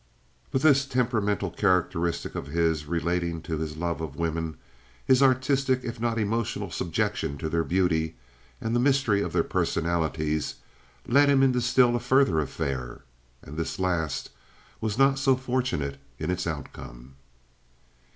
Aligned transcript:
But 0.49 0.63
this 0.63 0.87
temperamental 0.87 1.51
characteristic 1.51 2.33
of 2.33 2.47
his 2.47 2.87
relating 2.87 3.39
to 3.43 3.59
his 3.59 3.77
love 3.77 4.01
of 4.01 4.15
women, 4.15 4.57
his 5.05 5.21
artistic 5.21 5.81
if 5.83 5.99
not 6.01 6.17
emotional 6.17 6.71
subjection 6.71 7.37
to 7.37 7.47
their 7.49 7.63
beauty, 7.63 8.15
and 8.59 8.75
the 8.75 8.79
mystery 8.79 9.21
of 9.21 9.31
their 9.31 9.43
personalities 9.43 10.55
led 11.07 11.29
him 11.29 11.43
into 11.43 11.61
still 11.61 11.95
a 11.95 11.99
further 11.99 12.39
affair, 12.39 13.01
and 13.43 13.57
this 13.57 13.77
last 13.77 14.31
was 14.81 14.97
not 14.97 15.19
so 15.19 15.35
fortunate 15.35 15.99
in 16.17 16.31
its 16.31 16.47
outcome. 16.47 17.13